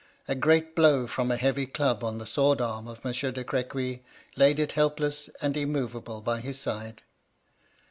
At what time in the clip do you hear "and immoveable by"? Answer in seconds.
5.43-6.39